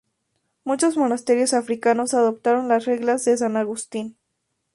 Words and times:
Muchos 0.63 0.97
monasterios 0.97 1.53
africanos 1.53 2.15
adoptaron 2.15 2.67
las 2.67 2.85
reglas 2.85 3.23
de 3.23 3.37
san 3.37 3.55
Agustín. 3.55 4.17